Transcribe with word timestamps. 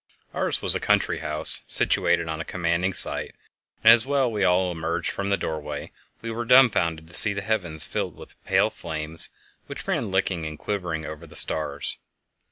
Ours 0.33 0.63
was 0.63 0.73
a 0.73 0.79
country 0.79 1.19
house 1.19 1.63
situated 1.67 2.27
on 2.27 2.41
a 2.41 2.43
commanding 2.43 2.91
site, 2.91 3.35
and 3.83 3.93
as 3.93 4.03
we 4.03 4.43
all 4.43 4.71
emerged 4.71 5.11
from 5.11 5.29
the 5.29 5.37
doorway 5.37 5.91
we 6.23 6.31
were 6.31 6.43
dumbfounded 6.43 7.07
to 7.07 7.13
see 7.13 7.33
the 7.33 7.43
heavens 7.43 7.85
filled 7.85 8.17
with 8.17 8.43
pale 8.43 8.71
flames 8.71 9.29
which 9.67 9.87
ran 9.87 10.09
licking 10.09 10.43
and 10.43 10.57
quivering 10.57 11.05
over 11.05 11.27
the 11.27 11.35
stars. 11.35 11.99